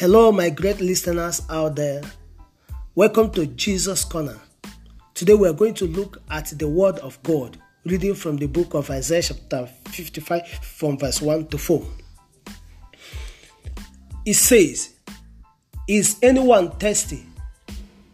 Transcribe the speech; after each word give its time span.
Hello, 0.00 0.32
my 0.32 0.48
great 0.48 0.80
listeners 0.80 1.42
out 1.50 1.76
there. 1.76 2.00
Welcome 2.94 3.30
to 3.32 3.44
Jesus 3.44 4.02
Corner. 4.02 4.38
Today 5.12 5.34
we 5.34 5.46
are 5.46 5.52
going 5.52 5.74
to 5.74 5.84
look 5.84 6.22
at 6.30 6.46
the 6.58 6.66
Word 6.66 6.98
of 7.00 7.22
God, 7.22 7.58
reading 7.84 8.14
from 8.14 8.38
the 8.38 8.46
book 8.46 8.72
of 8.72 8.88
Isaiah, 8.88 9.20
chapter 9.20 9.66
55, 9.90 10.48
from 10.62 10.96
verse 10.96 11.20
1 11.20 11.48
to 11.48 11.58
4. 11.58 11.86
It 14.24 14.32
says, 14.32 14.94
Is 15.86 16.16
anyone 16.22 16.70
thirsty? 16.70 17.26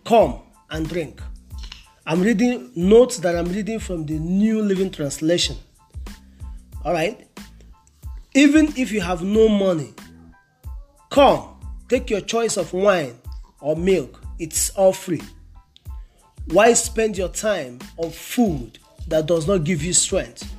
Come 0.04 0.40
and 0.68 0.88
drink. 0.88 1.22
I'm 2.04 2.20
reading 2.20 2.72
notes 2.74 3.18
that 3.18 3.36
I'm 3.36 3.46
reading 3.46 3.78
from 3.78 4.06
the 4.06 4.18
New 4.18 4.60
Living 4.60 4.90
Translation. 4.90 5.56
All 6.84 6.92
right. 6.92 7.28
Even 8.34 8.74
if 8.76 8.90
you 8.90 9.02
have 9.02 9.22
no 9.22 9.48
money, 9.48 9.94
come 11.10 11.55
Take 11.88 12.10
your 12.10 12.20
choice 12.20 12.56
of 12.56 12.72
wine 12.72 13.16
or 13.60 13.76
milk, 13.76 14.20
it's 14.38 14.70
all 14.70 14.92
free. 14.92 15.22
Why 16.46 16.72
spend 16.72 17.16
your 17.16 17.28
time 17.28 17.78
on 17.96 18.10
food 18.10 18.78
that 19.08 19.26
does 19.26 19.46
not 19.46 19.64
give 19.64 19.82
you 19.82 19.92
strength? 19.92 20.52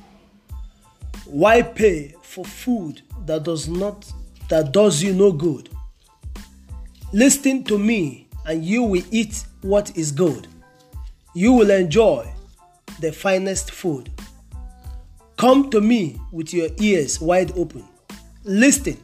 Why 1.26 1.60
pay 1.62 2.14
for 2.22 2.44
food 2.44 3.02
that 3.26 3.42
does 3.42 3.68
not 3.68 4.10
that 4.48 4.72
does 4.72 5.02
you 5.02 5.12
no 5.12 5.32
good? 5.32 5.68
Listen 7.12 7.62
to 7.64 7.78
me 7.78 8.26
and 8.46 8.64
you 8.64 8.82
will 8.82 9.04
eat 9.10 9.44
what 9.60 9.96
is 9.96 10.12
good. 10.12 10.48
You 11.34 11.52
will 11.52 11.70
enjoy 11.70 12.26
the 13.00 13.12
finest 13.12 13.70
food. 13.70 14.10
Come 15.36 15.70
to 15.70 15.80
me 15.80 16.18
with 16.32 16.54
your 16.54 16.68
ears 16.80 17.20
wide 17.20 17.56
open. 17.56 17.84
Listen 18.44 18.96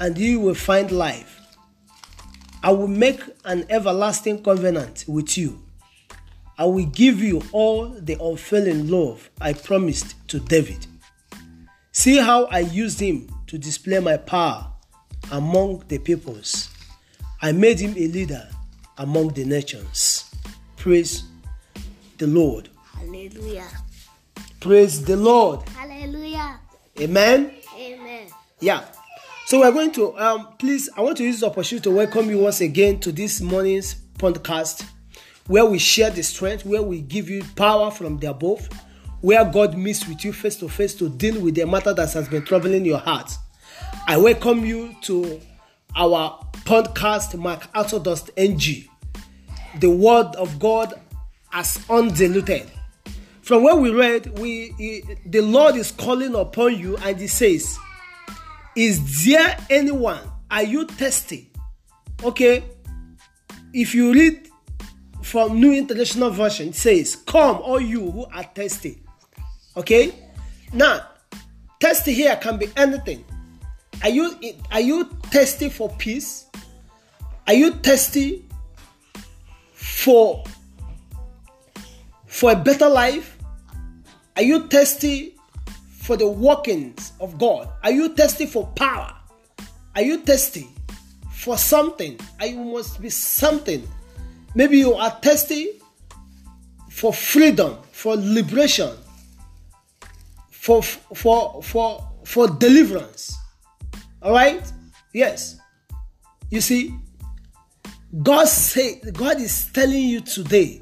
and 0.00 0.18
you 0.18 0.40
will 0.40 0.54
find 0.54 0.90
life. 0.90 1.35
I 2.66 2.70
will 2.70 2.88
make 2.88 3.20
an 3.44 3.64
everlasting 3.70 4.42
covenant 4.42 5.04
with 5.06 5.38
you. 5.38 5.62
I 6.58 6.64
will 6.64 6.86
give 6.86 7.22
you 7.22 7.40
all 7.52 7.90
the 7.90 8.20
unfailing 8.20 8.90
love 8.90 9.30
I 9.40 9.52
promised 9.52 10.16
to 10.30 10.40
David. 10.40 10.84
See 11.92 12.16
how 12.16 12.46
I 12.46 12.58
used 12.58 12.98
him 12.98 13.30
to 13.46 13.56
display 13.56 14.00
my 14.00 14.16
power 14.16 14.66
among 15.30 15.84
the 15.86 15.98
peoples. 15.98 16.68
I 17.40 17.52
made 17.52 17.78
him 17.78 17.92
a 17.92 18.08
leader 18.08 18.48
among 18.98 19.28
the 19.34 19.44
nations. 19.44 20.28
Praise 20.76 21.22
the 22.18 22.26
Lord. 22.26 22.68
Hallelujah. 22.96 23.68
Praise 24.58 25.04
the 25.04 25.16
Lord. 25.16 25.68
Hallelujah. 25.68 26.58
Amen. 26.98 27.52
Amen. 27.78 28.26
Yeah. 28.58 28.82
So 29.46 29.60
we're 29.60 29.70
going 29.70 29.92
to 29.92 30.18
um, 30.18 30.48
please. 30.58 30.90
I 30.96 31.02
want 31.02 31.18
to 31.18 31.22
use 31.22 31.36
this 31.36 31.48
opportunity 31.48 31.84
to 31.84 31.92
welcome 31.92 32.28
you 32.28 32.38
once 32.38 32.60
again 32.60 32.98
to 32.98 33.12
this 33.12 33.40
morning's 33.40 33.94
podcast, 34.18 34.84
where 35.46 35.64
we 35.64 35.78
share 35.78 36.10
the 36.10 36.24
strength, 36.24 36.66
where 36.66 36.82
we 36.82 37.00
give 37.00 37.30
you 37.30 37.44
power 37.54 37.92
from 37.92 38.18
the 38.18 38.28
above, 38.30 38.68
where 39.20 39.44
God 39.44 39.78
meets 39.78 40.08
with 40.08 40.24
you 40.24 40.32
face 40.32 40.56
to 40.56 40.68
face 40.68 40.96
to 40.96 41.08
deal 41.08 41.40
with 41.40 41.54
the 41.54 41.64
matter 41.64 41.94
that 41.94 42.12
has 42.12 42.28
been 42.28 42.44
troubling 42.44 42.84
your 42.84 42.98
heart. 42.98 43.30
I 44.08 44.16
welcome 44.16 44.64
you 44.64 44.96
to 45.02 45.40
our 45.94 46.44
podcast, 46.64 47.38
Mark 47.38 47.72
Autodust 47.72 48.30
NG, 48.36 48.88
the 49.78 49.90
Word 49.90 50.34
of 50.34 50.58
God 50.58 50.92
as 51.52 51.78
undiluted. 51.88 52.68
From 53.42 53.62
where 53.62 53.76
we 53.76 53.90
read, 53.90 54.40
we 54.40 55.04
the 55.24 55.40
Lord 55.40 55.76
is 55.76 55.92
calling 55.92 56.34
upon 56.34 56.76
you, 56.76 56.96
and 56.96 57.20
He 57.20 57.28
says 57.28 57.78
is 58.76 59.24
there 59.24 59.56
anyone? 59.70 60.20
Are 60.50 60.62
you 60.62 60.86
thirsty? 60.86 61.50
Okay. 62.22 62.62
If 63.72 63.94
you 63.94 64.12
read 64.12 64.48
from 65.22 65.58
New 65.58 65.72
International 65.72 66.30
Version, 66.30 66.68
it 66.68 66.76
says, 66.76 67.16
Come, 67.16 67.56
all 67.56 67.80
you 67.80 68.10
who 68.10 68.26
are 68.26 68.44
thirsty. 68.44 69.02
Okay? 69.76 70.14
Now, 70.72 71.06
thirsty 71.80 72.12
here 72.12 72.36
can 72.36 72.58
be 72.58 72.68
anything. 72.76 73.24
Are 74.02 74.10
you 74.10 74.34
are 74.70 74.80
you 74.80 75.04
thirsty 75.32 75.70
for 75.70 75.88
peace? 75.96 76.46
Are 77.46 77.54
you 77.54 77.72
thirsty 77.72 78.44
for 79.72 80.44
for 82.26 82.52
a 82.52 82.56
better 82.56 82.88
life? 82.88 83.38
Are 84.36 84.42
you 84.42 84.66
thirsty 84.68 85.36
for 85.88 86.16
the 86.16 86.28
workings 86.28 87.05
of 87.20 87.38
God? 87.38 87.68
Are 87.82 87.90
you 87.90 88.10
thirsty 88.14 88.46
for 88.46 88.66
power? 88.76 89.14
Are 89.94 90.02
you 90.02 90.18
thirsty 90.18 90.68
for 91.30 91.56
something? 91.56 92.18
You 92.42 92.64
must 92.64 93.00
be 93.00 93.10
something? 93.10 93.86
Maybe 94.54 94.78
you 94.78 94.94
are 94.94 95.10
thirsty 95.22 95.80
for 96.90 97.12
freedom, 97.12 97.78
for 97.92 98.16
liberation, 98.16 98.90
for 100.50 100.82
for 100.82 101.62
for 101.62 102.08
for 102.24 102.48
deliverance. 102.48 103.36
All 104.22 104.32
right? 104.32 104.62
Yes. 105.12 105.58
You 106.50 106.60
see, 106.60 106.94
God 108.22 108.48
say 108.48 109.00
God 109.12 109.40
is 109.40 109.70
telling 109.72 110.04
you 110.04 110.20
today 110.20 110.80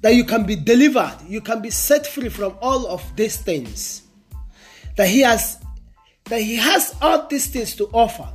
that 0.00 0.14
you 0.14 0.24
can 0.24 0.44
be 0.44 0.54
delivered, 0.54 1.16
you 1.26 1.40
can 1.40 1.62
be 1.62 1.70
set 1.70 2.06
free 2.06 2.28
from 2.28 2.56
all 2.60 2.86
of 2.86 3.02
these 3.16 3.36
things. 3.36 4.02
That 4.96 5.08
He 5.08 5.20
has 5.20 5.58
that 6.24 6.40
He 6.40 6.56
has 6.56 6.94
all 7.02 7.26
these 7.26 7.46
things 7.48 7.74
to 7.76 7.86
offer. 7.92 8.28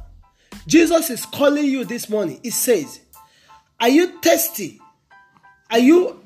Jesus 0.68 1.10
is 1.10 1.26
calling 1.26 1.66
you 1.66 1.84
this 1.86 2.10
morning. 2.10 2.40
He 2.44 2.52
says, 2.52 3.00
Are 3.80 3.90
you 3.90 4.20
thirsty? 4.20 4.80
Are 5.72 5.80
you 5.80 6.22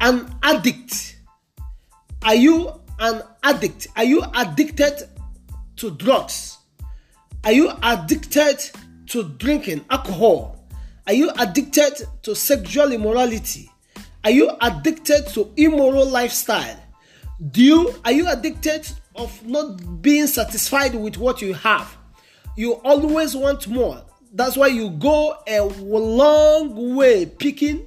an 0.00 0.32
addict? 0.42 1.16
Are 2.22 2.34
you 2.34 2.72
an 2.98 3.22
addict? 3.42 3.88
Are 3.96 4.04
you 4.04 4.22
addicted 4.34 5.08
to 5.76 5.90
drugs? 5.90 6.58
Are 7.44 7.52
you 7.52 7.70
addicted 7.82 8.58
to 9.08 9.24
drinking 9.24 9.84
alcohol? 9.90 10.64
Are 11.06 11.12
you 11.12 11.30
addicted 11.38 12.06
to 12.22 12.34
sexual 12.34 12.92
immorality? 12.92 13.70
Are 14.24 14.30
you 14.30 14.50
addicted 14.60 15.28
to 15.28 15.52
immoral 15.56 16.08
lifestyle? 16.08 16.80
Do 17.50 17.62
you 17.62 17.94
are 18.04 18.12
you 18.12 18.28
addicted 18.28 18.88
of 19.18 19.46
not 19.46 20.02
being 20.02 20.26
satisfied 20.26 20.94
with 20.94 21.16
what 21.16 21.42
you 21.42 21.54
have? 21.54 21.96
You 22.56 22.74
always 22.84 23.36
want 23.36 23.68
more. 23.68 24.02
That's 24.32 24.56
why 24.56 24.68
you 24.68 24.90
go 24.90 25.36
a 25.46 25.62
long 25.62 26.94
way 26.96 27.26
picking 27.26 27.86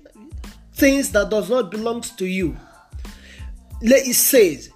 things 0.74 1.12
that 1.12 1.30
does 1.30 1.50
not 1.50 1.72
belong 1.72 2.02
to 2.02 2.26
you. 2.26 2.58
Let 3.82 4.08
it 4.08 4.16
says, 4.16 4.70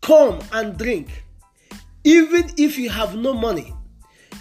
"Come 0.00 0.40
and 0.52 0.76
drink." 0.76 1.24
Even 2.04 2.50
if 2.56 2.78
you 2.78 2.90
have 2.90 3.16
no 3.16 3.32
money, 3.32 3.72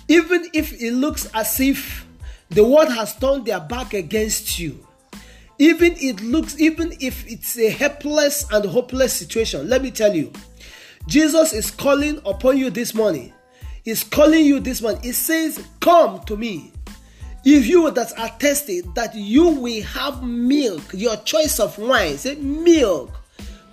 even 0.08 0.48
if 0.54 0.74
it 0.82 0.92
looks 0.92 1.28
as 1.34 1.60
if 1.60 2.06
the 2.50 2.64
world 2.64 2.92
has 2.92 3.16
turned 3.16 3.46
their 3.46 3.62
back 3.62 3.94
against 3.94 4.60
you, 4.60 4.86
even 5.60 5.96
it 5.98 6.22
looks 6.22 6.60
even 6.60 6.94
if 7.00 7.26
it's 7.28 7.58
a 7.58 7.70
helpless 7.70 8.46
and 8.52 8.66
hopeless 8.66 9.14
situation 9.14 9.70
let 9.70 9.82
me 9.82 9.92
tell 9.92 10.14
you 10.14 10.32
jesus 11.08 11.54
is 11.54 11.72
calling 11.72 12.22
upon 12.26 12.58
you 12.58 12.70
this 12.70 12.94
morning. 12.94 13.34
He's 13.84 14.04
calling 14.04 14.46
you 14.46 14.60
this 14.60 14.82
morning. 14.82 15.02
He 15.04 15.12
says 15.12 15.66
come 15.82 16.24
to 16.26 16.38
me. 16.38 16.72
If 17.46 17.68
you 17.68 17.92
that 17.92 18.18
are 18.18 18.30
thirsty 18.30 18.82
that 18.96 19.14
you 19.14 19.50
will 19.50 19.84
have 19.84 20.24
milk 20.24 20.82
your 20.94 21.18
choice 21.18 21.60
of 21.60 21.78
wine. 21.78 22.18
Say 22.18 22.36
milk 22.36 23.12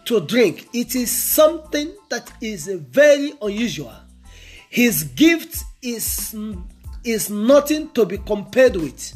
to 0.06 0.20
drink. 0.20 0.68
It 0.74 0.96
is 0.96 1.10
something 1.10 1.94
that 2.08 2.32
is 2.40 2.66
very 2.66 3.32
unusual. 3.40 3.94
His 4.68 5.04
gift 5.04 5.62
is 5.82 6.34
is 7.04 7.30
nothing 7.30 7.90
to 7.90 8.04
be 8.04 8.18
compared 8.18 8.74
with. 8.74 9.14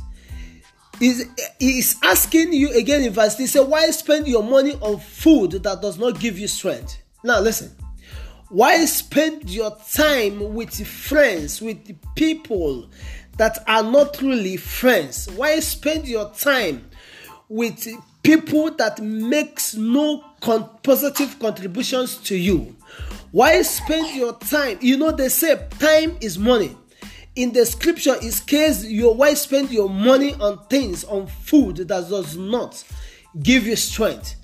Is 1.00 1.28
is 1.58 1.96
asking 2.04 2.52
you 2.52 2.70
again 2.78 3.02
in 3.02 3.12
verse 3.12 3.36
He 3.36 3.48
said, 3.48 3.66
Why 3.66 3.90
spend 3.90 4.28
your 4.28 4.44
money 4.44 4.74
on 4.80 5.00
food 5.00 5.50
that 5.64 5.82
does 5.82 5.98
not 5.98 6.20
give 6.20 6.38
you 6.38 6.46
strength? 6.46 6.98
Now 7.24 7.40
listen. 7.40 7.72
Why 8.54 8.84
spend 8.84 9.50
your 9.50 9.76
time 9.92 10.54
with 10.54 10.86
friends, 10.86 11.60
with 11.60 11.98
people 12.14 12.88
that 13.36 13.58
are 13.66 13.82
not 13.82 14.22
really 14.22 14.56
friends? 14.58 15.28
Why 15.32 15.58
spend 15.58 16.06
your 16.06 16.30
time 16.30 16.88
with 17.48 17.84
people 18.22 18.70
that 18.76 19.00
makes 19.00 19.74
no 19.74 20.24
con- 20.40 20.70
positive 20.84 21.36
contributions 21.40 22.18
to 22.18 22.36
you? 22.36 22.76
Why 23.32 23.60
spend 23.62 24.14
your 24.14 24.34
time? 24.34 24.78
You 24.80 24.98
know 24.98 25.10
they 25.10 25.30
say 25.30 25.56
time 25.80 26.16
is 26.20 26.38
money 26.38 26.76
in 27.34 27.52
the 27.52 27.66
scripture 27.66 28.14
it 28.22 28.30
says 28.30 28.88
your 28.88 29.16
wife 29.16 29.38
spend 29.38 29.72
your 29.72 29.88
money 29.88 30.34
on 30.34 30.64
things 30.66 31.02
on 31.02 31.26
food 31.26 31.78
that 31.78 31.88
does 31.88 32.36
not 32.36 32.84
give 33.42 33.66
you 33.66 33.74
strength 33.74 34.36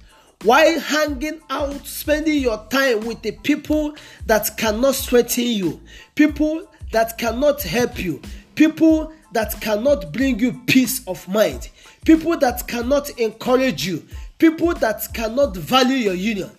why 0.45 0.65
hanging 0.65 1.41
out 1.51 1.87
spending 1.87 2.41
your 2.41 2.65
time 2.71 3.01
with 3.01 3.21
the 3.23 3.33
people 3.33 3.95
that 4.27 4.51
cannot 4.57 4.95
strengthen 4.95 5.45
you 5.45 5.81
people 6.15 6.67
that 6.93 7.17
cannot 7.19 7.63
help 7.63 7.99
you 7.99 8.21
people 8.55 9.13
that 9.33 9.59
cannot 9.61 10.13
bring 10.13 10.39
you 10.39 10.53
peace 10.67 11.07
of 11.07 11.27
mind, 11.29 11.71
people 12.05 12.37
that 12.39 12.67
cannot 12.67 13.09
encourage 13.19 13.87
you, 13.87 14.05
people 14.39 14.75
that 14.75 15.09
cannot 15.15 15.57
value 15.57 15.97
your 15.97 16.15
union. 16.15 16.51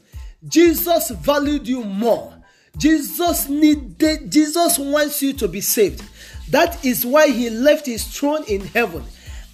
Jesus 0.47 1.11
valued 1.11 1.67
you 1.67 1.83
more. 1.83 2.33
Jesus 2.77 3.49
needed, 3.49 4.31
Jesus 4.31 4.79
wants 4.79 5.21
you 5.21 5.33
to 5.33 5.47
be 5.47 5.61
saved. 5.61 6.03
That 6.49 6.83
is 6.83 7.05
why 7.05 7.29
he 7.29 7.49
left 7.49 7.85
his 7.85 8.05
throne 8.05 8.45
in 8.47 8.61
heaven 8.61 9.03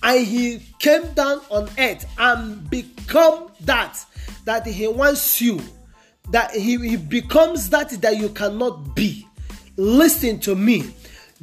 and 0.07 0.25
he 0.25 0.59
came 0.79 1.13
down 1.13 1.41
on 1.49 1.69
earth 1.77 2.05
and 2.17 2.67
become 2.69 3.51
that 3.61 4.03
that 4.45 4.65
he 4.65 4.87
wants 4.87 5.41
you 5.41 5.59
that 6.31 6.51
he, 6.51 6.77
he 6.77 6.95
becomes 6.95 7.69
that 7.69 7.89
that 8.01 8.17
you 8.17 8.29
cannot 8.29 8.95
be. 8.95 9.27
Listen 9.75 10.39
to 10.41 10.55
me. 10.55 10.93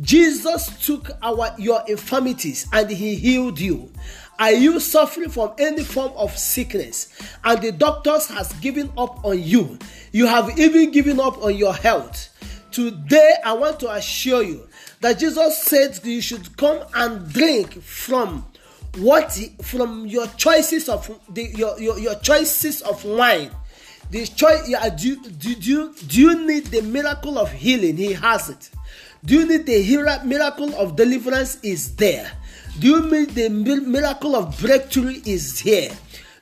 Jesus 0.00 0.84
took 0.84 1.10
our 1.22 1.54
your 1.58 1.82
infirmities 1.88 2.66
and 2.72 2.90
he 2.90 3.14
healed 3.14 3.60
you. 3.60 3.92
Are 4.38 4.52
you 4.52 4.80
suffering 4.80 5.28
from 5.28 5.52
any 5.58 5.84
form 5.84 6.12
of 6.16 6.36
sickness? 6.36 7.16
And 7.44 7.62
the 7.62 7.70
doctors 7.70 8.26
has 8.28 8.52
given 8.54 8.90
up 8.98 9.24
on 9.24 9.40
you. 9.40 9.78
You 10.10 10.26
have 10.26 10.58
even 10.58 10.90
given 10.90 11.20
up 11.20 11.42
on 11.42 11.54
your 11.56 11.74
health. 11.74 12.30
Today 12.72 13.36
i 13.44 13.52
want 13.52 13.78
to 13.78 13.88
assure 13.92 14.42
you 14.42 14.68
that 15.00 15.20
jesus 15.20 15.62
said 15.62 15.96
you 16.02 16.20
should 16.20 16.56
come 16.56 16.84
and 16.96 17.32
drink 17.32 17.80
from 17.80 18.44
what 18.96 19.32
from 19.62 20.06
your 20.06 20.26
choices 20.36 20.88
of 20.88 21.08
the 21.30 21.44
your 21.56 21.78
your, 21.80 21.98
your 21.98 22.14
choices 22.16 22.80
of 22.82 23.04
wine 23.04 23.50
the 24.10 24.26
choice 24.26 24.68
yeah, 24.68 24.88
do, 24.90 25.16
do, 25.16 25.54
do, 25.56 25.94
do 26.06 26.20
you 26.20 26.46
need 26.46 26.66
the 26.66 26.82
miracle 26.82 27.38
of 27.38 27.50
healing? 27.50 27.96
He 27.96 28.12
has 28.12 28.50
it. 28.50 28.70
Do 29.24 29.40
you 29.40 29.48
need 29.48 29.66
the 29.66 30.20
miracle 30.24 30.74
of 30.76 30.94
deliverance 30.94 31.58
is 31.62 31.96
there? 31.96 32.30
Do 32.78 32.86
you 32.88 33.10
need 33.10 33.30
the 33.30 33.48
miracle 33.48 34.36
of 34.36 34.60
breakthrough 34.60 35.20
is 35.24 35.58
here? 35.58 35.90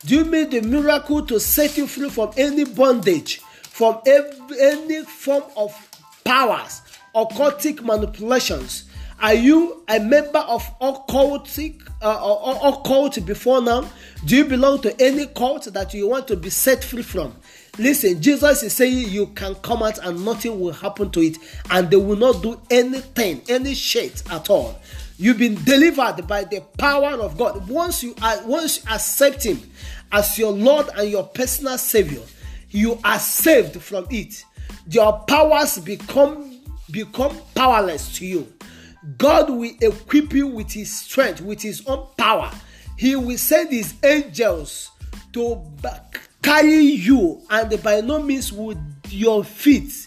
Do 0.05 0.17
you 0.17 0.25
need 0.25 0.51
the 0.51 0.61
miracle 0.61 1.25
to 1.27 1.39
set 1.39 1.79
you 1.79 1.87
free 1.87 2.11
from 2.11 2.33
any 2.37 2.65
bondage 2.65 3.41
from 3.63 4.01
every, 4.07 4.61
any 4.61 5.03
form 5.05 5.45
of 5.57 5.73
powers 6.25 6.83
occultic 7.15 7.83
manipulations 7.83 8.85
are 9.23 9.35
you 9.35 9.85
a 9.89 10.01
member 10.01 10.41
of 10.41 10.63
occultic 10.81 11.81
uh, 12.03 12.61
or, 12.61 12.83
cult 12.83 13.25
before 13.25 13.63
now? 13.63 13.89
Do 14.25 14.37
you 14.37 14.45
belong 14.45 14.81
to 14.83 15.01
any 15.01 15.27
cult 15.27 15.73
that 15.73 15.95
you 15.95 16.09
want 16.09 16.27
to 16.27 16.37
be 16.37 16.51
set 16.51 16.83
free 16.83 17.03
from? 17.03 17.33
Listen, 17.79 18.21
Jesus 18.21 18.65
is 18.65 18.73
saying 18.75 19.09
you 19.11 19.29
can 19.29 19.55
come 19.57 19.85
out 19.85 19.99
and 19.99 20.25
nothing 20.25 20.59
will 20.59 20.73
happen 20.73 21.09
to 21.13 21.21
it, 21.21 21.39
and 21.71 21.89
they 21.89 21.97
will 21.97 22.17
not 22.17 22.43
do 22.43 22.61
anything, 22.69 23.43
any 23.49 23.75
shit 23.75 24.25
at 24.29 24.51
all. 24.51 24.79
You've 25.19 25.39
been 25.39 25.63
delivered 25.63 26.27
by 26.27 26.43
the 26.43 26.61
power 26.77 27.13
of 27.13 27.39
God. 27.39 27.69
Once 27.69 28.03
you 28.03 28.17
are, 28.21 28.45
once 28.45 28.85
you 28.85 28.91
accept 28.93 29.45
Him 29.45 29.61
as 30.11 30.37
your 30.37 30.51
Lord 30.51 30.89
and 30.97 31.09
your 31.09 31.25
personal 31.29 31.79
Savior, 31.79 32.23
you 32.71 32.99
are 33.05 33.21
saved 33.21 33.81
from 33.81 34.05
it. 34.11 34.45
Your 34.91 35.21
powers 35.29 35.79
become 35.79 36.61
become 36.91 37.39
powerless 37.55 38.19
to 38.19 38.27
you. 38.27 38.53
God 39.19 39.51
will 39.51 39.73
equip 39.81 40.33
you 40.33 40.47
with 40.47 40.73
His 40.73 40.93
strength, 40.93 41.41
with 41.41 41.63
His 41.63 41.85
own 41.87 42.07
power. 42.17 42.51
He 42.97 43.17
will 43.17 43.39
send 43.39 43.71
His 43.71 43.95
angels 44.03 44.91
to 45.33 45.61
carry 46.43 46.77
you, 46.77 47.43
and 47.51 47.83
by 47.83 48.01
no 48.01 48.23
means 48.23 48.53
would 48.53 48.79
your 49.09 49.45
feet 49.45 50.07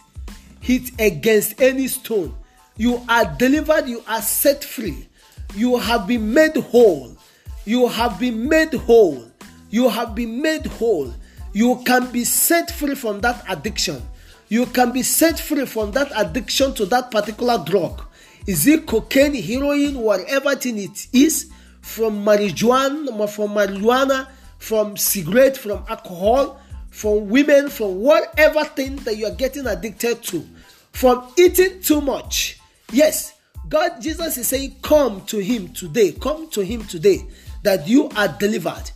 hit 0.60 0.92
against 1.00 1.62
any 1.62 1.88
stone. 1.88 2.36
You 2.78 3.02
are 3.08 3.26
delivered, 3.38 3.88
you 3.88 4.04
are 4.08 4.22
set 4.22 4.64
free, 4.64 5.08
you 5.56 5.78
have 5.78 6.08
been 6.08 6.34
made 6.34 6.56
whole. 6.58 7.16
You 7.64 7.88
have 7.88 8.20
been 8.20 8.48
made 8.48 8.74
whole. 8.74 9.26
You 9.70 9.90
have 9.90 10.14
been 10.14 10.42
made 10.42 10.66
whole. 10.66 11.14
You 11.54 11.82
can 11.86 12.12
be 12.12 12.26
set 12.26 12.70
free 12.70 12.96
from 12.96 13.22
that 13.22 13.44
addiction. 13.48 14.02
You 14.50 14.66
can 14.68 14.92
be 14.92 15.02
set 15.02 15.40
free 15.40 15.66
from 15.66 15.92
that 15.92 16.12
addiction 16.16 16.74
to 16.76 16.86
that 16.88 17.10
particular 17.10 17.64
drug. 17.66 18.06
Is 18.48 18.68
it 18.68 18.86
cocaine, 18.86 19.34
heroin, 19.34 19.96
whatever 20.00 20.56
thing 20.56 20.78
it 20.78 21.08
is, 21.12 21.52
from 21.82 22.24
marijuana, 22.24 23.30
from 23.30 23.52
marijuana, 23.52 24.28
from 24.60 24.98
cigarette, 24.98 25.58
from 25.58 25.84
alcohol, 25.90 26.60
from 26.90 27.28
women, 27.30 27.70
from 27.70 28.00
whatever 28.00 28.64
thing 28.64 28.98
that 28.98 29.18
you 29.18 29.26
are 29.26 29.36
getting 29.36 29.66
addicted 29.66 30.22
to, 30.24 30.48
from 30.92 31.32
eating 31.38 31.82
too 31.82 32.02
much. 32.02 32.60
Yes, 32.92 33.34
God, 33.68 34.00
Jesus 34.00 34.38
is 34.38 34.48
saying, 34.48 34.76
Come 34.82 35.22
to 35.26 35.40
Him 35.40 35.70
today, 35.70 36.12
come 36.12 36.50
to 36.52 36.62
Him 36.62 36.84
today, 36.86 37.26
that 37.64 37.88
you 37.88 38.10
are 38.16 38.28
delivered. 38.28 38.92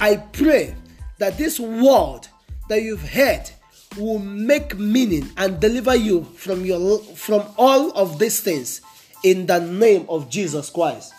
I 0.00 0.16
pray 0.16 0.74
that 1.18 1.36
this 1.36 1.60
word 1.60 2.20
that 2.68 2.82
you've 2.82 3.06
heard 3.06 3.50
will 3.98 4.18
make 4.18 4.78
meaning 4.78 5.28
and 5.36 5.60
deliver 5.60 5.94
you 5.94 6.24
from 6.24 6.64
your 6.64 6.98
from 6.98 7.44
all 7.56 7.90
of 7.92 8.18
these 8.18 8.40
things 8.40 8.80
in 9.24 9.46
the 9.46 9.58
name 9.58 10.04
of 10.08 10.28
Jesus 10.28 10.68
Christ. 10.70 11.14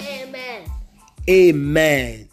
Amen. 0.00 0.70
Amen. 1.28 2.28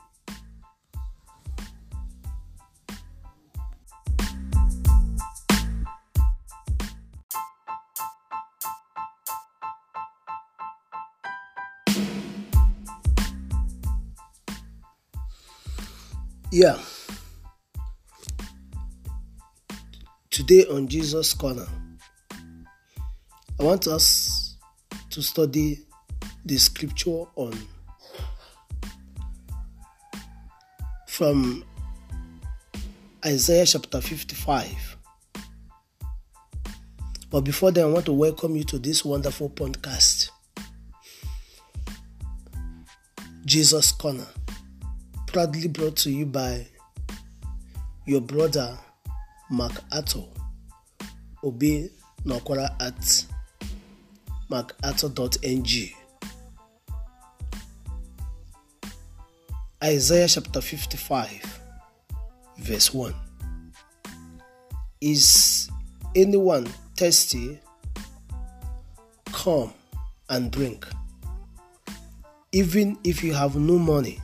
Yeah. 16.52 16.80
Today 20.30 20.66
on 20.72 20.88
Jesus 20.88 21.34
Corner, 21.34 21.66
I 23.60 23.64
want 23.64 23.88
us 23.88 24.27
to 25.18 25.24
study 25.24 25.80
the 26.46 26.56
scripture 26.58 27.24
on 27.36 27.52
from 31.08 31.66
Isaiah 33.26 33.66
chapter 33.66 34.00
55. 34.00 34.98
But 37.32 37.42
before 37.42 37.72
then, 37.72 37.86
I 37.86 37.88
want 37.88 38.06
to 38.06 38.14
welcome 38.14 38.56
you 38.56 38.64
to 38.66 38.78
this 38.78 39.04
wonderful 39.04 39.50
podcast, 39.50 40.30
Jesus 43.44 43.92
Corner, 43.92 44.28
proudly 45.26 45.68
brought 45.68 45.96
to 45.96 46.12
you 46.12 46.28
by 46.28 46.68
your 48.06 48.22
brother 48.22 48.78
Mark 49.50 49.74
Atto, 49.92 50.30
Obi 51.44 51.90
Nokwara 52.24 52.70
at 52.80 53.26
macarthur.ng. 54.50 55.94
Isaiah 59.84 60.28
chapter 60.28 60.62
55, 60.62 61.62
verse 62.58 62.94
1. 62.94 63.14
Is 65.02 65.70
anyone 66.16 66.66
thirsty? 66.96 67.60
Come 69.26 69.74
and 70.30 70.52
drink. 70.52 70.88
Even 72.52 72.98
if 73.04 73.24
you 73.24 73.34
have 73.34 73.56
no 73.56 73.78
money, 73.78 74.20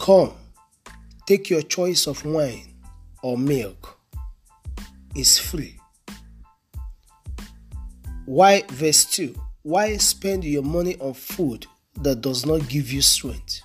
come, 0.00 0.32
take 1.26 1.48
your 1.48 1.62
choice 1.62 2.06
of 2.08 2.24
wine 2.24 2.74
or 3.22 3.38
milk. 3.38 3.98
It's 5.14 5.38
free. 5.38 5.78
Why, 8.26 8.62
verse 8.70 9.04
2 9.04 9.34
Why 9.62 9.96
spend 9.98 10.44
your 10.44 10.62
money 10.62 10.96
on 10.98 11.14
food 11.14 11.66
that 12.00 12.22
does 12.22 12.46
not 12.46 12.68
give 12.68 12.90
you 12.90 13.02
strength? 13.02 13.60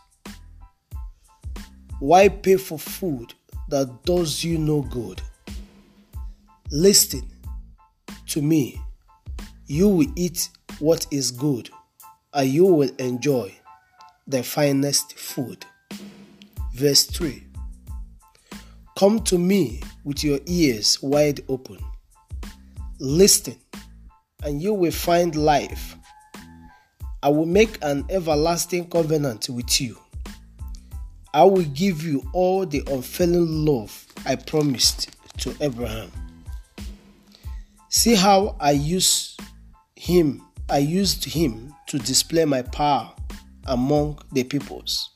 Why 1.99 2.27
pay 2.27 2.57
for 2.57 2.77
food 2.77 3.33
that 3.69 4.03
does 4.03 4.43
you 4.43 4.57
no 4.57 4.81
good? 4.81 5.21
Listen 6.71 7.23
to 8.27 8.41
me. 8.41 8.81
You 9.65 9.87
will 9.87 10.11
eat 10.15 10.49
what 10.79 11.07
is 11.11 11.31
good, 11.31 11.69
and 12.33 12.49
you 12.49 12.65
will 12.65 12.91
enjoy 12.97 13.53
the 14.27 14.43
finest 14.43 15.17
food. 15.17 15.65
Verse 16.73 17.05
3 17.05 17.43
Come 18.97 19.21
to 19.21 19.37
me 19.37 19.81
with 20.03 20.23
your 20.23 20.39
ears 20.45 21.01
wide 21.01 21.41
open. 21.47 21.79
Listen 22.99 23.55
and 24.43 24.61
you 24.61 24.73
will 24.73 24.91
find 24.91 25.35
life. 25.35 25.95
I 27.21 27.29
will 27.29 27.45
make 27.45 27.77
an 27.81 28.05
everlasting 28.09 28.89
covenant 28.89 29.49
with 29.49 29.81
you. 29.81 29.97
I 31.33 31.43
will 31.43 31.65
give 31.65 32.03
you 32.03 32.23
all 32.33 32.65
the 32.65 32.83
unfailing 32.87 33.65
love 33.65 34.05
I 34.25 34.35
promised 34.35 35.15
to 35.39 35.55
Abraham. 35.61 36.11
See 37.89 38.15
how 38.15 38.55
I 38.59 38.71
use 38.71 39.37
him 39.95 40.41
I 40.71 40.77
used 40.77 41.25
him 41.25 41.73
to 41.87 41.97
display 41.97 42.45
my 42.45 42.61
power 42.61 43.11
among 43.65 44.19
the 44.31 44.43
peoples. 44.43 45.09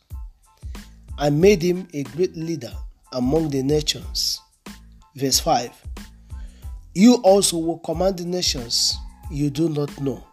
I 1.16 1.30
made 1.30 1.62
him 1.62 1.88
a 1.94 2.02
great 2.02 2.36
leader 2.36 2.74
among 3.12 3.50
the 3.50 3.62
nations. 3.62 4.42
Verse 5.16 5.40
5 5.40 5.72
You 6.96 7.16
also 7.18 7.58
will 7.60 7.78
command 7.78 8.18
the 8.18 8.26
nations 8.26 8.98
you 9.34 9.50
do 9.50 9.68
not 9.70 10.00
know, 10.00 10.24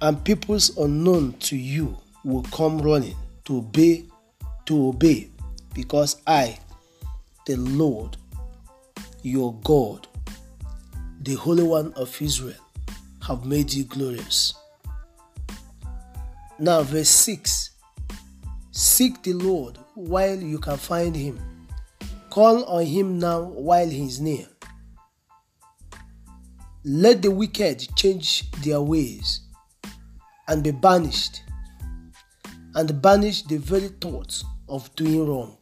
and 0.00 0.22
peoples 0.24 0.76
unknown 0.78 1.32
to 1.40 1.56
you 1.56 1.96
will 2.24 2.44
come 2.44 2.80
running 2.80 3.16
to 3.44 3.58
obey 3.58 4.04
to 4.66 4.88
obey 4.88 5.28
because 5.74 6.20
I 6.26 6.58
the 7.46 7.56
Lord 7.56 8.16
your 9.22 9.54
God 9.64 10.06
the 11.20 11.34
Holy 11.34 11.62
One 11.62 11.92
of 11.94 12.20
Israel 12.22 12.54
have 13.26 13.44
made 13.44 13.72
you 13.72 13.84
glorious. 13.84 14.54
Now, 16.58 16.82
verse 16.82 17.08
6 17.10 17.70
Seek 18.70 19.22
the 19.22 19.32
Lord 19.32 19.78
while 19.94 20.38
you 20.38 20.58
can 20.58 20.76
find 20.76 21.16
him, 21.16 21.40
call 22.30 22.64
on 22.64 22.84
him 22.84 23.18
now 23.18 23.42
while 23.42 23.88
he 23.88 24.06
is 24.06 24.20
near. 24.20 24.46
Let 26.90 27.20
the 27.20 27.30
wicked 27.30 27.86
change 27.96 28.50
their 28.62 28.80
ways 28.80 29.42
and 30.48 30.64
be 30.64 30.70
banished, 30.70 31.42
and 32.74 33.02
banish 33.02 33.42
the 33.42 33.58
very 33.58 33.88
thoughts 33.88 34.42
of 34.70 34.88
doing 34.96 35.28
wrong. 35.28 35.58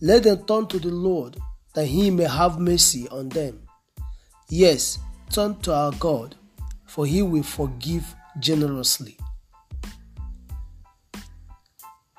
Let 0.00 0.22
them 0.22 0.46
turn 0.46 0.66
to 0.68 0.78
the 0.78 0.88
Lord 0.88 1.36
that 1.74 1.84
he 1.84 2.10
may 2.10 2.24
have 2.24 2.58
mercy 2.58 3.06
on 3.10 3.28
them. 3.28 3.68
Yes, 4.48 4.98
turn 5.28 5.60
to 5.60 5.74
our 5.74 5.92
God, 5.92 6.36
for 6.86 7.04
he 7.04 7.20
will 7.20 7.42
forgive 7.42 8.14
generously. 8.38 9.18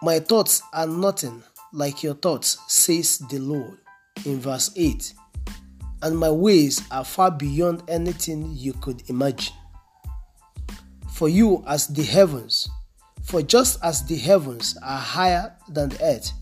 My 0.04 0.20
thoughts 0.20 0.62
are 0.74 0.86
nothing 0.86 1.42
like 1.72 2.04
your 2.04 2.14
thoughts, 2.14 2.60
says 2.68 3.18
the 3.32 3.40
Lord, 3.40 3.80
in 4.26 4.40
verse 4.40 4.70
8, 4.76 5.16
and 6.04 6.18
my 6.18 6.30
ways 6.30 6.82
are 6.92 7.06
far 7.06 7.32
beyond 7.32 7.82
anything 7.88 8.52
you 8.56 8.74
could 8.74 9.10
imagine. 9.10 9.56
For 11.14 11.30
you, 11.30 11.64
as 11.66 11.88
the 11.88 12.04
heavens, 12.04 12.68
for 13.24 13.42
just 13.42 13.82
as 13.82 14.06
the 14.06 14.18
heavens 14.18 14.78
are 14.84 15.00
higher 15.00 15.56
than 15.70 15.90
the 15.90 16.04
earth, 16.04 16.34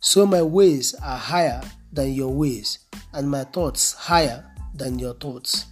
so 0.00 0.26
my 0.26 0.42
ways 0.42 0.94
are 0.94 1.16
higher 1.16 1.62
than 1.92 2.12
your 2.12 2.34
ways, 2.34 2.80
and 3.12 3.30
my 3.30 3.44
thoughts 3.44 3.92
higher 3.94 4.44
than 4.74 4.98
your 4.98 5.14
thoughts. 5.14 5.66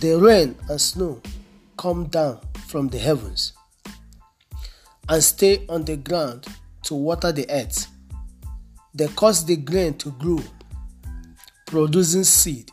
The 0.00 0.18
rain 0.18 0.56
and 0.70 0.80
snow 0.80 1.20
come 1.76 2.06
down 2.06 2.40
from 2.66 2.88
the 2.88 2.98
heavens 2.98 3.52
and 5.08 5.22
stay 5.22 5.66
on 5.68 5.84
the 5.84 5.96
ground 5.96 6.46
to 6.84 6.94
water 6.94 7.32
the 7.32 7.48
earth. 7.50 7.86
They 8.94 9.08
cause 9.08 9.44
the 9.44 9.56
grain 9.56 9.94
to 9.98 10.10
grow, 10.12 10.40
producing 11.74 12.22
seed 12.22 12.70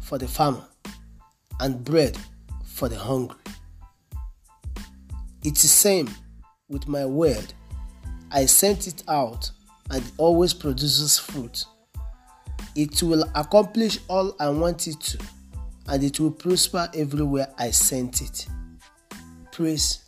for 0.00 0.16
the 0.16 0.28
farmer 0.28 0.64
and 1.58 1.82
bread 1.82 2.16
for 2.64 2.88
the 2.88 2.96
hungry. 2.96 3.36
It's 5.42 5.62
the 5.62 5.68
same 5.68 6.08
with 6.68 6.86
my 6.86 7.04
word. 7.04 7.52
I 8.30 8.46
sent 8.46 8.86
it 8.86 9.02
out 9.08 9.50
and 9.90 10.04
it 10.04 10.12
always 10.16 10.54
produces 10.54 11.18
fruit. 11.18 11.64
It 12.76 13.02
will 13.02 13.28
accomplish 13.34 13.98
all 14.06 14.36
I 14.38 14.48
want 14.50 14.86
it 14.86 15.00
to, 15.00 15.18
and 15.88 16.04
it 16.04 16.20
will 16.20 16.30
prosper 16.30 16.88
everywhere 16.94 17.48
I 17.58 17.72
sent 17.72 18.22
it. 18.22 18.46
Praise 19.50 20.04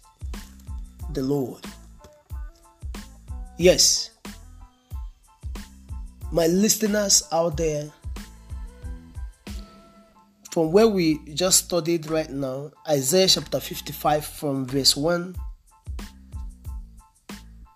the 1.13 1.23
Lord. 1.23 1.67
Yes, 3.59 4.11
my 6.31 6.47
listeners 6.47 7.25
out 7.33 7.57
there, 7.57 7.91
from 10.53 10.71
where 10.71 10.87
we 10.87 11.19
just 11.33 11.65
studied 11.65 12.11
right 12.11 12.29
now, 12.29 12.71
Isaiah 12.87 13.27
chapter 13.27 13.59
55, 13.59 14.27
from 14.27 14.67
verse 14.67 14.95
1 14.95 15.35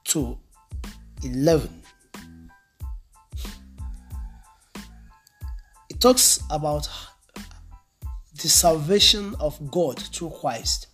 to 0.04 0.38
11. 1.24 1.82
It 5.88 6.00
talks 6.00 6.38
about 6.50 6.86
the 8.42 8.48
salvation 8.48 9.34
of 9.40 9.70
God 9.70 9.98
through 9.98 10.34
Christ, 10.38 10.88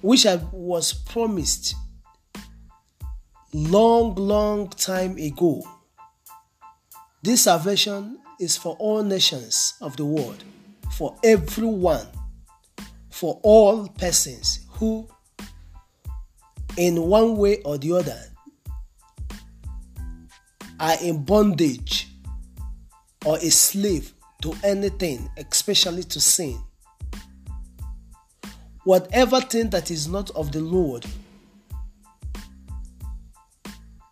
which 0.00 0.26
was 0.52 0.94
promised 0.94 1.74
long, 3.52 4.14
long 4.14 4.70
time 4.70 5.18
ago. 5.18 5.62
This 7.22 7.42
salvation 7.42 8.18
is 8.42 8.56
for 8.56 8.74
all 8.80 9.04
nations 9.04 9.74
of 9.80 9.96
the 9.96 10.04
world, 10.04 10.42
for 10.98 11.16
everyone, 11.22 12.04
for 13.08 13.38
all 13.44 13.86
persons 13.86 14.66
who, 14.68 15.06
in 16.76 17.00
one 17.00 17.36
way 17.36 17.62
or 17.62 17.78
the 17.78 17.92
other, 17.92 18.20
are 20.80 20.96
in 21.00 21.22
bondage 21.24 22.08
or 23.24 23.36
a 23.36 23.48
slave 23.48 24.12
to 24.42 24.52
anything, 24.64 25.30
especially 25.36 26.02
to 26.02 26.20
sin. 26.20 26.58
Whatever 28.82 29.40
thing 29.40 29.70
that 29.70 29.92
is 29.92 30.08
not 30.08 30.30
of 30.30 30.50
the 30.50 30.60
Lord 30.60 31.06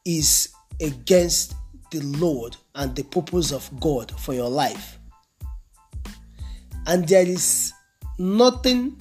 is 0.05 0.51
against 0.81 1.55
the 1.91 2.01
Lord 2.01 2.57
and 2.75 2.95
the 2.95 3.03
purpose 3.03 3.53
of 3.53 3.69
God 3.81 4.13
for 4.21 4.35
your 4.35 4.49
life. 4.49 4.99
And 6.87 7.07
there 7.07 7.27
is 7.27 7.73
nothing 8.19 9.01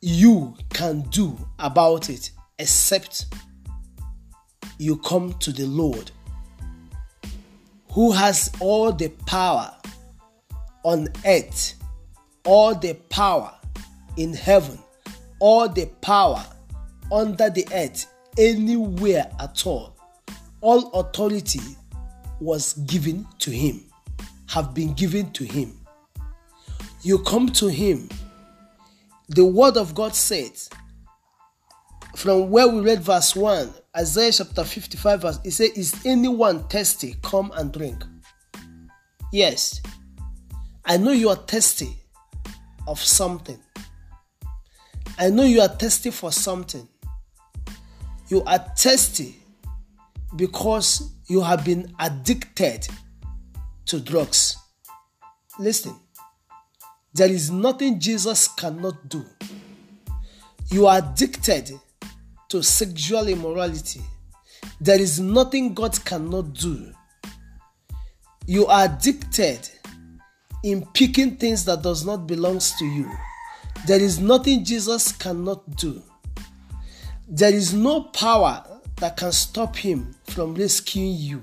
you 0.00 0.54
can 0.70 1.02
do 1.10 1.36
about 1.58 2.10
it 2.10 2.30
except 2.58 3.26
you 4.78 4.96
come 4.96 5.34
to 5.34 5.52
the 5.52 5.66
Lord 5.66 6.10
who 7.90 8.10
has 8.12 8.50
all 8.60 8.92
the 8.92 9.08
power 9.26 9.72
on 10.82 11.08
earth, 11.24 11.74
all 12.44 12.74
the 12.74 12.94
power 13.08 13.54
in 14.16 14.34
heaven, 14.34 14.78
all 15.38 15.68
the 15.68 15.86
power 16.00 16.44
under 17.12 17.48
the 17.50 17.66
earth, 17.72 18.06
anywhere 18.36 19.30
at 19.38 19.64
all. 19.66 19.93
All 20.64 20.90
authority 20.92 21.60
was 22.40 22.72
given 22.86 23.26
to 23.40 23.50
him, 23.50 23.84
have 24.48 24.72
been 24.72 24.94
given 24.94 25.30
to 25.32 25.44
him. 25.44 25.78
You 27.02 27.18
come 27.18 27.50
to 27.50 27.66
him. 27.66 28.08
The 29.28 29.44
word 29.44 29.76
of 29.76 29.94
God 29.94 30.14
says, 30.14 30.70
from 32.16 32.48
where 32.48 32.66
we 32.66 32.80
read 32.80 33.02
verse 33.02 33.36
1, 33.36 33.74
Isaiah 33.94 34.32
chapter 34.32 34.64
55, 34.64 35.20
verse, 35.20 35.38
it 35.44 35.50
says, 35.50 35.68
Is 35.72 36.06
anyone 36.06 36.66
thirsty? 36.68 37.16
Come 37.20 37.52
and 37.56 37.70
drink. 37.70 38.02
Yes, 39.34 39.82
I 40.86 40.96
know 40.96 41.12
you 41.12 41.28
are 41.28 41.36
thirsty 41.36 41.94
of 42.88 42.98
something. 42.98 43.58
I 45.18 45.28
know 45.28 45.42
you 45.42 45.60
are 45.60 45.68
thirsty 45.68 46.10
for 46.10 46.32
something. 46.32 46.88
You 48.28 48.42
are 48.44 48.60
thirsty 48.78 49.42
because 50.36 51.12
you 51.26 51.40
have 51.40 51.64
been 51.64 51.94
addicted 51.98 52.86
to 53.86 54.00
drugs. 54.00 54.56
Listen, 55.58 55.94
there 57.14 57.30
is 57.30 57.50
nothing 57.50 58.00
Jesus 58.00 58.48
cannot 58.48 59.08
do. 59.08 59.24
You 60.70 60.86
are 60.86 60.98
addicted 60.98 61.70
to 62.48 62.62
sexual 62.62 63.28
immorality. 63.28 64.00
There 64.80 65.00
is 65.00 65.20
nothing 65.20 65.74
God 65.74 66.04
cannot 66.04 66.54
do. 66.54 66.92
You 68.46 68.66
are 68.66 68.86
addicted 68.86 69.68
in 70.62 70.86
picking 70.94 71.36
things 71.36 71.64
that 71.66 71.82
does 71.82 72.04
not 72.04 72.26
belongs 72.26 72.72
to 72.78 72.84
you. 72.84 73.10
There 73.86 74.00
is 74.00 74.18
nothing 74.18 74.64
Jesus 74.64 75.12
cannot 75.12 75.76
do. 75.76 76.02
There 77.28 77.54
is 77.54 77.72
no 77.72 78.04
power 78.04 78.73
that 78.96 79.16
can 79.16 79.32
stop 79.32 79.76
him 79.76 80.14
from 80.24 80.54
rescuing 80.54 81.14
you. 81.14 81.42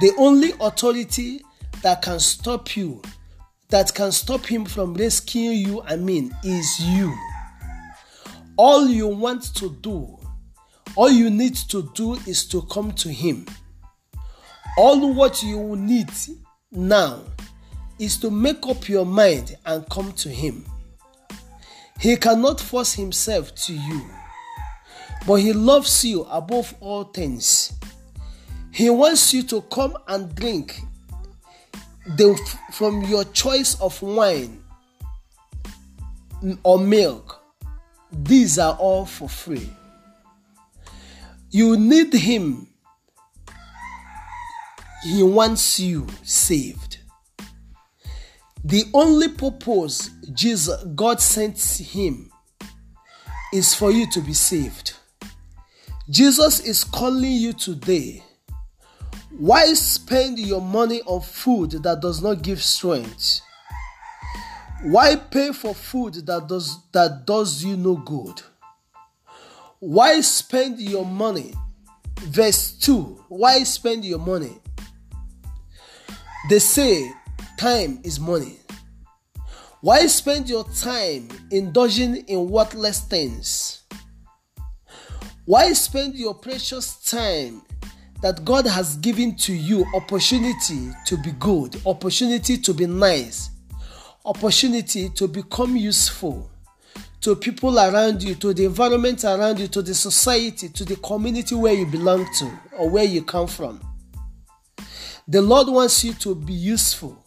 The 0.00 0.12
only 0.18 0.52
authority 0.60 1.42
that 1.82 2.02
can 2.02 2.20
stop 2.20 2.76
you, 2.76 3.02
that 3.68 3.94
can 3.94 4.12
stop 4.12 4.46
him 4.46 4.64
from 4.64 4.94
rescuing 4.94 5.58
you, 5.58 5.82
I 5.82 5.96
mean, 5.96 6.34
is 6.42 6.80
you. 6.80 7.16
All 8.56 8.88
you 8.88 9.06
want 9.06 9.54
to 9.56 9.70
do, 9.70 10.18
all 10.98 11.10
you 11.10 11.30
need 11.30 11.54
to 11.54 11.88
do 11.94 12.14
is 12.26 12.44
to 12.46 12.62
come 12.62 12.90
to 12.94 13.08
Him. 13.08 13.46
All 14.76 15.14
what 15.14 15.44
you 15.44 15.76
need 15.76 16.10
now 16.72 17.22
is 18.00 18.16
to 18.18 18.32
make 18.32 18.66
up 18.66 18.88
your 18.88 19.06
mind 19.06 19.56
and 19.64 19.88
come 19.88 20.10
to 20.14 20.28
Him. 20.28 20.64
He 22.00 22.16
cannot 22.16 22.60
force 22.60 22.94
Himself 22.94 23.54
to 23.66 23.74
you, 23.74 24.10
but 25.26 25.36
He 25.36 25.52
loves 25.52 26.04
you 26.04 26.22
above 26.24 26.74
all 26.80 27.04
things. 27.04 27.72
He 28.72 28.90
wants 28.90 29.34
you 29.34 29.42
to 29.44 29.62
come 29.62 29.96
and 30.06 30.34
drink 30.34 30.80
the, 32.16 32.38
from 32.72 33.02
your 33.02 33.24
choice 33.24 33.80
of 33.80 34.00
wine 34.02 34.62
or 36.62 36.78
milk. 36.78 37.42
These 38.12 38.58
are 38.58 38.74
all 38.74 39.04
for 39.04 39.28
free. 39.28 39.68
You 41.50 41.76
need 41.76 42.12
Him. 42.12 42.68
He 45.04 45.22
wants 45.22 45.78
you 45.78 46.06
saved. 46.22 46.98
The 48.64 48.84
only 48.92 49.28
purpose 49.28 50.10
Jesus 50.34 50.82
God 50.94 51.20
sent 51.20 51.58
him 51.78 52.30
is 53.52 53.74
for 53.74 53.90
you 53.90 54.10
to 54.10 54.20
be 54.20 54.34
saved. 54.34 54.97
Jesus 56.10 56.60
is 56.60 56.84
calling 56.84 57.32
you 57.32 57.52
today. 57.52 58.22
Why 59.30 59.74
spend 59.74 60.38
your 60.38 60.62
money 60.62 61.02
on 61.02 61.20
food 61.20 61.72
that 61.82 62.00
does 62.00 62.22
not 62.22 62.40
give 62.40 62.62
strength? 62.62 63.42
Why 64.84 65.16
pay 65.16 65.52
for 65.52 65.74
food 65.74 66.14
that 66.26 66.46
does 66.48 66.78
that 66.92 67.26
does 67.26 67.62
you 67.62 67.76
no 67.76 67.96
good? 67.96 68.40
Why 69.80 70.22
spend 70.22 70.80
your 70.80 71.04
money? 71.04 71.52
Verse 72.20 72.72
2. 72.78 73.24
Why 73.28 73.62
spend 73.64 74.06
your 74.06 74.18
money? 74.18 74.58
They 76.48 76.58
say 76.58 77.12
time 77.58 78.00
is 78.02 78.18
money. 78.18 78.60
Why 79.82 80.06
spend 80.06 80.48
your 80.48 80.64
time 80.64 81.28
indulging 81.50 82.16
in 82.28 82.48
worthless 82.48 83.02
things? 83.02 83.77
Why 85.48 85.72
spend 85.72 86.14
your 86.16 86.34
precious 86.34 86.96
time 87.10 87.62
that 88.20 88.44
God 88.44 88.66
has 88.66 88.96
given 88.96 89.34
to 89.36 89.54
you 89.54 89.86
opportunity 89.94 90.90
to 91.06 91.16
be 91.16 91.30
good, 91.38 91.80
opportunity 91.86 92.58
to 92.58 92.74
be 92.74 92.84
nice, 92.84 93.48
opportunity 94.26 95.08
to 95.08 95.26
become 95.26 95.74
useful 95.74 96.50
to 97.22 97.34
people 97.34 97.78
around 97.78 98.22
you, 98.22 98.34
to 98.34 98.52
the 98.52 98.66
environment 98.66 99.24
around 99.24 99.58
you, 99.58 99.68
to 99.68 99.80
the 99.80 99.94
society, 99.94 100.68
to 100.68 100.84
the 100.84 100.96
community 100.96 101.54
where 101.54 101.72
you 101.72 101.86
belong 101.86 102.26
to 102.40 102.52
or 102.76 102.90
where 102.90 103.04
you 103.04 103.22
come 103.22 103.46
from? 103.46 103.80
The 105.28 105.40
Lord 105.40 105.68
wants 105.68 106.04
you 106.04 106.12
to 106.12 106.34
be 106.34 106.52
useful. 106.52 107.24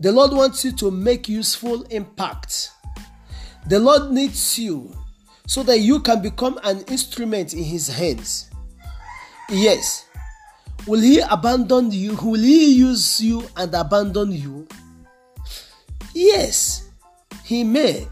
The 0.00 0.10
Lord 0.10 0.32
wants 0.32 0.64
you 0.64 0.72
to 0.72 0.90
make 0.90 1.28
useful 1.28 1.84
impact. 1.90 2.72
The 3.68 3.78
Lord 3.78 4.10
needs 4.10 4.58
you 4.58 4.92
so 5.46 5.62
that 5.62 5.78
you 5.80 6.00
can 6.00 6.22
become 6.22 6.58
an 6.64 6.82
instrument 6.88 7.54
in 7.54 7.64
His 7.64 7.88
hands. 7.88 8.50
Yes. 9.48 10.06
Will 10.86 11.00
He 11.00 11.20
abandon 11.20 11.90
you? 11.90 12.14
Will 12.16 12.40
He 12.40 12.74
use 12.74 13.20
you 13.20 13.46
and 13.56 13.74
abandon 13.74 14.32
you? 14.32 14.66
Yes, 16.14 16.88
He 17.44 17.64
may. 17.64 18.06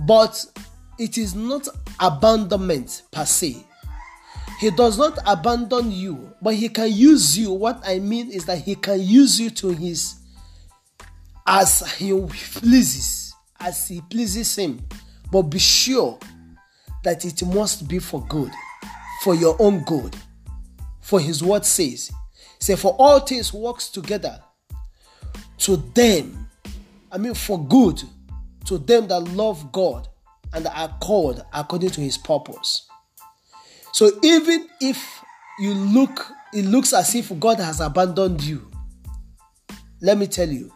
But 0.00 0.44
it 0.98 1.18
is 1.18 1.34
not 1.34 1.68
abandonment 2.00 3.02
per 3.10 3.24
se. 3.24 3.64
He 4.58 4.70
does 4.70 4.98
not 4.98 5.18
abandon 5.24 5.92
you, 5.92 6.32
but 6.42 6.54
he 6.54 6.68
can 6.68 6.92
use 6.92 7.38
you. 7.38 7.52
What 7.52 7.80
I 7.86 8.00
mean 8.00 8.32
is 8.32 8.44
that 8.46 8.58
he 8.58 8.74
can 8.74 9.00
use 9.00 9.38
you 9.38 9.50
to 9.50 9.68
his 9.68 10.16
as 11.46 11.92
he 11.92 12.10
pleases, 12.10 13.34
as 13.60 13.86
he 13.86 14.00
pleases 14.00 14.56
him. 14.56 14.80
But 15.30 15.42
be 15.42 15.58
sure 15.58 16.18
that 17.04 17.24
it 17.24 17.44
must 17.44 17.88
be 17.88 17.98
for 17.98 18.24
good, 18.26 18.50
for 19.22 19.34
your 19.34 19.56
own 19.58 19.84
good. 19.84 20.16
For 21.00 21.20
his 21.20 21.42
word 21.42 21.64
says, 21.64 22.10
say, 22.58 22.76
for 22.76 22.94
all 22.98 23.20
things 23.20 23.52
works 23.52 23.88
together 23.88 24.40
to 25.58 25.76
them, 25.76 26.48
I 27.10 27.18
mean 27.18 27.34
for 27.34 27.62
good, 27.62 28.02
to 28.66 28.78
them 28.78 29.08
that 29.08 29.20
love 29.20 29.72
God 29.72 30.08
and 30.52 30.66
are 30.66 30.94
called 31.00 31.44
according 31.52 31.90
to 31.90 32.00
his 32.00 32.18
purpose. 32.18 32.86
So 33.92 34.10
even 34.22 34.66
if 34.80 35.22
you 35.58 35.74
look, 35.74 36.30
it 36.52 36.64
looks 36.64 36.92
as 36.92 37.14
if 37.14 37.38
God 37.40 37.58
has 37.58 37.80
abandoned 37.80 38.42
you. 38.42 38.70
Let 40.00 40.18
me 40.18 40.26
tell 40.26 40.48
you, 40.48 40.72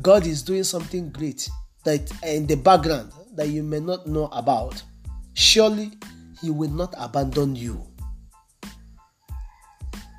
God 0.00 0.26
is 0.26 0.42
doing 0.42 0.64
something 0.64 1.10
great 1.10 1.48
that 1.84 2.10
in 2.22 2.46
the 2.46 2.56
background 2.56 3.12
that 3.38 3.48
you 3.48 3.62
may 3.62 3.80
not 3.80 4.06
know 4.06 4.26
about. 4.26 4.82
Surely 5.32 5.92
He 6.42 6.50
will 6.50 6.70
not 6.70 6.94
abandon 6.98 7.56
you. 7.56 7.82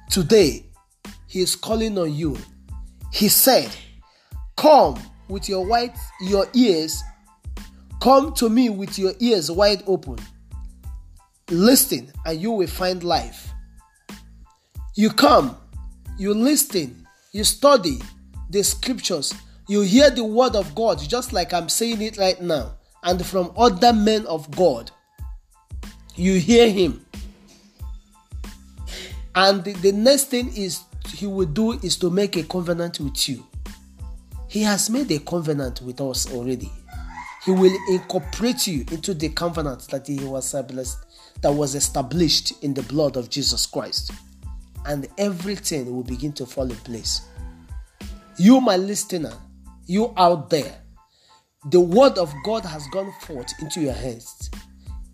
Today, 0.10 0.65
He 1.27 1.41
is 1.41 1.55
calling 1.55 1.97
on 1.99 2.13
you. 2.13 2.38
He 3.13 3.29
said, 3.29 3.69
Come 4.58 4.99
with 5.27 5.47
your 5.47 5.65
white 5.65 5.95
your 6.21 6.47
ears, 6.53 7.03
come 8.01 8.34
to 8.34 8.49
me 8.49 8.69
with 8.69 8.97
your 8.97 9.13
ears 9.19 9.51
wide 9.51 9.84
open 9.86 10.17
listen 11.51 12.12
and 12.25 12.39
you 12.41 12.51
will 12.51 12.67
find 12.67 13.03
life. 13.03 13.51
You 14.95 15.10
come, 15.10 15.58
you 16.17 16.34
listen, 16.34 17.08
you 17.32 17.43
study 17.43 17.99
the 18.49 18.63
scriptures, 18.63 19.34
you 19.67 19.82
hear 19.82 20.10
the 20.10 20.23
word 20.23 20.55
of 20.55 20.73
God, 20.75 20.99
just 20.99 21.32
like 21.32 21.53
I'm 21.53 21.69
saying 21.69 22.01
it 22.01 22.17
right 22.17 22.41
now, 22.41 22.73
and 23.03 23.25
from 23.25 23.51
other 23.57 23.93
men 23.93 24.25
of 24.25 24.49
God. 24.51 24.91
You 26.15 26.39
hear 26.39 26.69
him. 26.69 27.05
And 29.35 29.63
the, 29.63 29.91
next 29.91 30.25
thing 30.25 30.51
is 30.55 30.81
he 31.13 31.27
will 31.27 31.45
do 31.45 31.73
is 31.73 31.95
to 31.97 32.09
make 32.09 32.35
a 32.35 32.43
covenant 32.43 32.99
with 32.99 33.29
you. 33.29 33.45
He 34.47 34.63
has 34.63 34.89
made 34.89 35.12
a 35.12 35.19
covenant 35.19 35.81
with 35.81 36.01
us 36.01 36.31
already. 36.33 36.71
He 37.45 37.51
will 37.51 37.75
incorporate 37.89 38.67
you 38.67 38.83
into 38.91 39.13
the 39.13 39.29
covenant 39.29 39.88
that 39.89 40.07
he 40.07 40.19
was 40.25 40.51
that 40.51 41.51
was 41.51 41.75
established 41.75 42.63
in 42.63 42.73
the 42.73 42.83
blood 42.83 43.15
of 43.15 43.29
Jesus 43.29 43.65
Christ. 43.65 44.12
And 44.85 45.07
everything 45.17 45.93
will 45.95 46.03
begin 46.03 46.33
to 46.33 46.45
fall 46.45 46.69
in 46.69 46.75
place. 46.77 47.21
You, 48.38 48.59
my 48.59 48.77
listener, 48.77 49.33
you 49.85 50.13
out 50.17 50.49
there, 50.49 50.81
the 51.65 51.79
word 51.79 52.17
of 52.17 52.33
God 52.45 52.63
has 52.63 52.87
gone 52.87 53.11
forth 53.21 53.51
into 53.61 53.81
your 53.81 53.93
hands. 53.93 54.49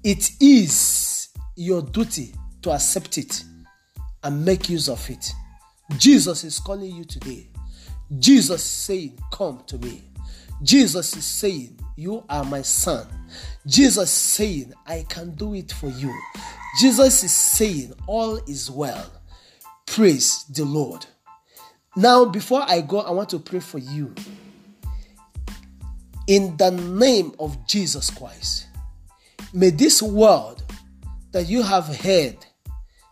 It 0.03 0.31
is 0.39 1.29
your 1.55 1.81
duty 1.81 2.34
to 2.62 2.71
accept 2.71 3.17
it 3.17 3.43
and 4.23 4.45
make 4.45 4.69
use 4.69 4.88
of 4.88 5.10
it. 5.10 5.31
Jesus 5.97 6.43
is 6.43 6.60
calling 6.60 6.95
you 6.95 7.03
today. 7.03 7.49
Jesus 8.19 8.62
is 8.62 8.69
saying, 8.69 9.19
Come 9.31 9.63
to 9.67 9.77
me. 9.79 10.03
Jesus 10.62 11.15
is 11.15 11.25
saying, 11.25 11.79
You 11.95 12.23
are 12.29 12.43
my 12.43 12.62
son. 12.62 13.08
Jesus 13.65 14.03
is 14.03 14.15
saying, 14.15 14.73
I 14.86 15.05
can 15.10 15.34
do 15.36 15.55
it 15.55 15.71
for 15.71 15.89
you. 15.89 16.13
Jesus 16.79 17.23
is 17.23 17.31
saying, 17.31 17.93
All 18.08 18.38
is 18.47 18.69
well. 18.69 19.12
Praise 19.88 20.45
the 20.45 20.65
Lord. 20.65 21.05
Now, 21.95 22.25
before 22.25 22.63
I 22.67 22.81
go, 22.81 22.99
I 22.99 23.12
want 23.12 23.29
to 23.29 23.39
pray 23.39 23.60
for 23.60 23.77
you. 23.77 24.13
In 26.28 26.58
the 26.58 26.72
name 26.72 27.34
of 27.40 27.68
Jesus 27.68 28.10
Christ, 28.10 28.68
may 29.54 29.70
this 29.70 30.02
word 30.02 30.56
that 31.32 31.48
you 31.48 31.62
have 31.62 31.86
heard 31.86 32.38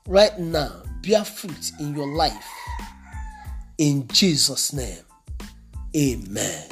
right 0.08 0.38
now 0.39 0.82
bear 1.04 1.23
fruit 1.23 1.71
in 1.80 1.95
your 1.95 2.08
life. 2.08 2.47
In 3.78 4.08
Jesus' 4.08 4.73
name, 4.73 5.04
amen. 5.95 6.69